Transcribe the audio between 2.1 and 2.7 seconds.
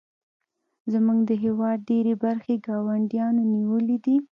برخې